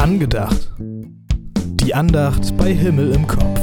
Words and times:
Angedacht. 0.00 0.72
Die 0.78 1.94
Andacht 1.94 2.56
bei 2.56 2.72
Himmel 2.72 3.12
im 3.12 3.26
Kopf. 3.26 3.60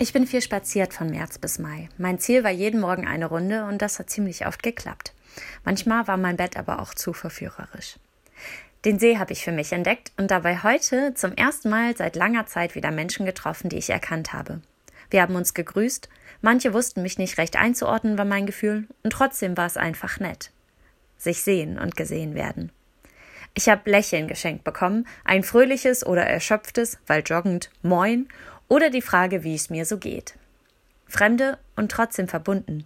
Ich 0.00 0.12
bin 0.12 0.26
viel 0.26 0.42
spaziert 0.42 0.92
von 0.92 1.08
März 1.08 1.38
bis 1.38 1.60
Mai. 1.60 1.88
Mein 1.96 2.18
Ziel 2.18 2.42
war 2.42 2.50
jeden 2.50 2.80
Morgen 2.80 3.06
eine 3.06 3.26
Runde 3.26 3.64
und 3.64 3.80
das 3.80 4.00
hat 4.00 4.10
ziemlich 4.10 4.44
oft 4.44 4.64
geklappt. 4.64 5.12
Manchmal 5.64 6.08
war 6.08 6.16
mein 6.16 6.36
Bett 6.36 6.56
aber 6.56 6.82
auch 6.82 6.94
zu 6.94 7.12
verführerisch. 7.12 8.00
Den 8.84 8.98
See 8.98 9.16
habe 9.18 9.32
ich 9.32 9.44
für 9.44 9.52
mich 9.52 9.72
entdeckt 9.72 10.10
und 10.16 10.32
dabei 10.32 10.64
heute 10.64 11.14
zum 11.14 11.32
ersten 11.34 11.70
Mal 11.70 11.96
seit 11.96 12.16
langer 12.16 12.46
Zeit 12.46 12.74
wieder 12.74 12.90
Menschen 12.90 13.24
getroffen, 13.24 13.68
die 13.68 13.78
ich 13.78 13.90
erkannt 13.90 14.32
habe. 14.32 14.62
Wir 15.10 15.22
haben 15.22 15.36
uns 15.36 15.54
gegrüßt, 15.54 16.08
manche 16.42 16.74
wussten 16.74 17.02
mich 17.02 17.18
nicht 17.18 17.38
recht 17.38 17.54
einzuordnen, 17.54 18.18
war 18.18 18.24
mein 18.24 18.46
Gefühl, 18.46 18.88
und 19.04 19.12
trotzdem 19.12 19.56
war 19.56 19.66
es 19.66 19.76
einfach 19.76 20.18
nett. 20.18 20.50
Sich 21.18 21.42
sehen 21.42 21.78
und 21.78 21.96
gesehen 21.96 22.34
werden. 22.34 22.72
Ich 23.54 23.68
habe 23.68 23.90
Lächeln 23.90 24.28
geschenkt 24.28 24.64
bekommen, 24.64 25.06
ein 25.24 25.42
fröhliches 25.42 26.06
oder 26.06 26.22
erschöpftes, 26.22 26.98
weil 27.06 27.22
joggend, 27.26 27.70
Moin 27.82 28.28
oder 28.68 28.88
die 28.88 29.02
Frage, 29.02 29.42
wie 29.42 29.54
es 29.54 29.68
mir 29.68 29.84
so 29.84 29.98
geht. 29.98 30.34
Fremde 31.06 31.58
und 31.74 31.90
trotzdem 31.90 32.28
verbunden. 32.28 32.84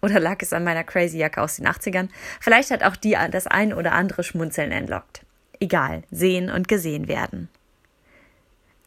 Oder 0.00 0.20
lag 0.20 0.40
es 0.40 0.52
an 0.52 0.64
meiner 0.64 0.84
Crazy 0.84 1.18
Jacke 1.18 1.42
aus 1.42 1.56
den 1.56 1.66
80ern? 1.66 2.08
Vielleicht 2.40 2.70
hat 2.70 2.82
auch 2.82 2.96
die 2.96 3.16
das 3.30 3.46
ein 3.46 3.72
oder 3.72 3.92
andere 3.92 4.22
Schmunzeln 4.22 4.72
entlockt. 4.72 5.22
Egal, 5.58 6.02
sehen 6.10 6.50
und 6.50 6.68
gesehen 6.68 7.08
werden. 7.08 7.48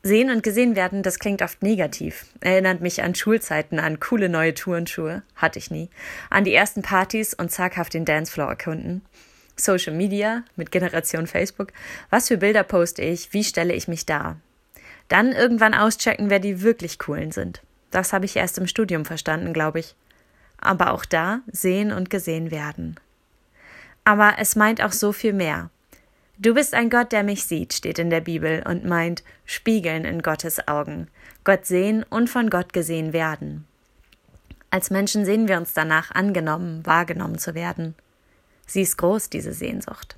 Sehen 0.02 0.32
und 0.32 0.44
gesehen 0.44 0.78
werden, 0.78 1.04
das 1.04 1.20
klingt 1.20 1.42
oft 1.42 1.62
negativ. 1.62 2.26
Erinnert 2.40 2.80
mich 2.80 3.04
an 3.04 3.16
Schulzeiten, 3.16 3.80
an 3.80 4.00
coole 4.00 4.30
neue 4.30 4.54
Turnschuhe, 4.54 5.24
hatte 5.36 5.60
ich 5.60 5.72
nie, 5.72 5.90
an 6.30 6.46
die 6.46 6.54
ersten 6.54 6.82
Partys 6.82 7.34
und 7.34 7.52
zaghaft 7.52 7.94
den 7.94 8.06
Dancefloor 8.06 8.48
erkunden. 8.48 9.02
Social 9.58 9.94
Media 9.94 10.44
mit 10.56 10.72
Generation 10.72 11.28
Facebook. 11.28 11.74
Was 12.10 12.30
für 12.30 12.38
Bilder 12.38 12.64
poste 12.64 13.02
ich? 13.02 13.34
Wie 13.34 13.44
stelle 13.44 13.74
ich 13.74 13.90
mich 13.90 14.06
dar? 14.06 14.38
Dann 15.10 15.34
irgendwann 15.34 15.74
auschecken, 15.74 16.30
wer 16.30 16.40
die 16.40 16.62
wirklich 16.62 16.98
coolen 16.98 17.32
sind. 17.32 17.62
Das 17.92 18.14
habe 18.14 18.26
ich 18.26 18.36
erst 18.38 18.58
im 18.58 18.68
Studium 18.68 19.04
verstanden, 19.04 19.54
glaube 19.54 19.80
ich. 19.80 19.96
Aber 20.62 20.94
auch 20.94 21.04
da 21.04 21.42
sehen 21.52 21.92
und 21.92 22.10
gesehen 22.10 22.52
werden. 22.52 22.96
Aber 24.06 24.36
es 24.38 24.56
meint 24.56 24.82
auch 24.82 24.92
so 24.92 25.12
viel 25.12 25.34
mehr. 25.34 25.72
Du 26.42 26.54
bist 26.54 26.74
ein 26.74 26.90
Gott, 26.90 27.12
der 27.12 27.24
mich 27.24 27.44
sieht, 27.44 27.74
steht 27.74 28.00
in 28.00 28.10
der 28.10 28.22
Bibel 28.22 28.64
und 28.66 28.86
meint 28.86 29.24
spiegeln 29.46 30.06
in 30.06 30.22
Gottes 30.22 30.70
Augen, 30.70 31.10
Gott 31.44 31.66
sehen 31.66 32.06
und 32.10 32.30
von 32.30 32.50
Gott 32.50 32.72
gesehen 32.72 33.12
werden. 33.12 33.68
Als 34.70 34.90
Menschen 34.90 35.26
sehen 35.26 35.50
wir 35.50 35.58
uns 35.58 35.74
danach 35.74 36.12
angenommen, 36.12 36.86
wahrgenommen 36.86 37.40
zu 37.40 37.56
werden. 37.56 37.94
Sie 38.66 38.84
ist 38.84 38.98
groß, 38.98 39.30
diese 39.30 39.52
Sehnsucht. 39.52 40.16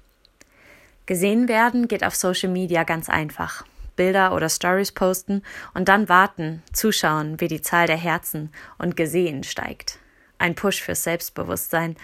Gesehen 1.08 1.47
werden 1.47 1.88
geht 1.88 2.03
auf 2.03 2.14
Social 2.14 2.49
Media 2.49 2.83
ganz 2.83 3.09
einfach. 3.09 3.66
Bilder 3.95 4.36
oder 4.36 4.49
Stories 4.49 4.92
posten 4.92 5.42
und 5.73 5.88
dann 5.88 6.08
warten, 6.08 6.61
zuschauen, 6.72 7.42
wie 7.42 7.47
die 7.47 7.64
Zahl 7.64 7.88
der 7.88 7.97
Herzen 7.97 8.52
und 8.77 8.95
gesehen 8.95 9.44
steigt. 9.44 9.97
Ein 10.38 10.53
Push 10.53 10.83
fürs 10.83 11.03
Selbstbewusstsein, 11.03 11.95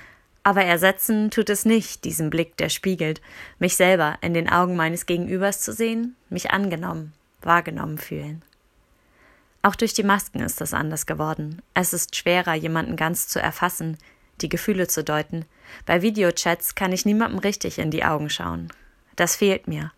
aber 0.47 0.63
ersetzen 0.63 1.29
tut 1.29 1.49
es 1.49 1.65
nicht, 1.65 2.05
diesen 2.05 2.29
Blick, 2.29 2.55
der 2.55 2.69
spiegelt, 2.69 3.21
mich 3.59 3.75
selber 3.75 4.17
in 4.21 4.33
den 4.33 4.47
Augen 4.47 4.77
meines 4.77 5.05
Gegenübers 5.05 5.59
zu 5.59 5.73
sehen, 5.73 6.15
mich 6.29 6.51
angenommen, 6.51 7.11
wahrgenommen 7.41 7.97
fühlen. 7.97 8.41
Auch 9.61 9.75
durch 9.75 9.93
die 9.93 10.03
Masken 10.03 10.39
ist 10.39 10.61
das 10.61 10.73
anders 10.73 11.05
geworden. 11.05 11.61
Es 11.73 11.91
ist 11.91 12.15
schwerer, 12.15 12.53
jemanden 12.53 12.95
ganz 12.95 13.27
zu 13.27 13.41
erfassen, 13.41 13.97
die 14.39 14.47
Gefühle 14.47 14.87
zu 14.87 15.03
deuten. 15.03 15.43
Bei 15.85 16.01
Videochats 16.01 16.75
kann 16.75 16.93
ich 16.93 17.05
niemandem 17.05 17.39
richtig 17.39 17.77
in 17.77 17.91
die 17.91 18.05
Augen 18.05 18.29
schauen. 18.29 18.69
Das 19.17 19.35
fehlt 19.35 19.67
mir. 19.67 19.91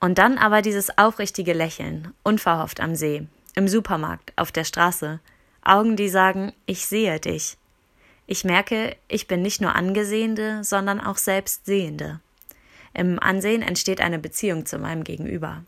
Und 0.00 0.18
dann 0.18 0.36
aber 0.36 0.62
dieses 0.62 0.98
aufrichtige 0.98 1.52
Lächeln, 1.52 2.12
unverhofft 2.24 2.80
am 2.80 2.96
See, 2.96 3.28
im 3.54 3.68
Supermarkt, 3.68 4.32
auf 4.34 4.50
der 4.50 4.64
Straße, 4.64 5.20
Augen, 5.62 5.94
die 5.94 6.08
sagen, 6.08 6.52
ich 6.66 6.86
sehe 6.86 7.20
dich, 7.20 7.56
ich 8.26 8.44
merke, 8.44 8.96
ich 9.08 9.26
bin 9.26 9.42
nicht 9.42 9.60
nur 9.60 9.74
Angesehende, 9.74 10.64
sondern 10.64 11.00
auch 11.00 11.18
selbst 11.18 11.66
Sehende. 11.66 12.20
Im 12.94 13.18
Ansehen 13.18 13.62
entsteht 13.62 14.00
eine 14.00 14.18
Beziehung 14.18 14.66
zu 14.66 14.78
meinem 14.78 15.04
Gegenüber, 15.04 15.64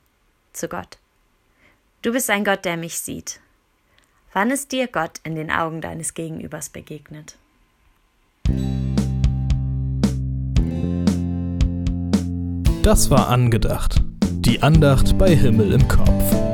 zu 0.52 0.68
Gott. 0.68 0.98
Du 2.02 2.12
bist 2.12 2.30
ein 2.30 2.44
Gott, 2.44 2.64
der 2.64 2.76
mich 2.76 2.98
sieht. 2.98 3.40
Wann 4.32 4.50
ist 4.50 4.72
dir 4.72 4.86
Gott 4.86 5.20
in 5.24 5.34
den 5.34 5.50
Augen 5.50 5.80
deines 5.80 6.14
Gegenübers 6.14 6.68
begegnet? 6.68 7.36
Das 12.82 13.10
war 13.10 13.28
angedacht. 13.28 14.00
Die 14.22 14.62
Andacht 14.62 15.18
bei 15.18 15.34
Himmel 15.34 15.72
im 15.72 15.88
Kopf. 15.88 16.45